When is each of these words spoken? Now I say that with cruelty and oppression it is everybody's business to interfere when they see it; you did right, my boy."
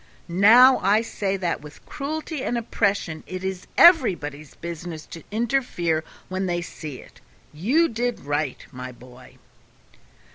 Now 0.27 0.79
I 0.79 1.03
say 1.03 1.37
that 1.37 1.61
with 1.61 1.85
cruelty 1.85 2.43
and 2.43 2.57
oppression 2.57 3.23
it 3.27 3.43
is 3.43 3.67
everybody's 3.77 4.55
business 4.55 5.05
to 5.05 5.21
interfere 5.29 6.03
when 6.27 6.47
they 6.47 6.63
see 6.63 6.97
it; 6.99 7.21
you 7.53 7.87
did 7.87 8.21
right, 8.21 8.65
my 8.71 8.91
boy." 8.91 9.37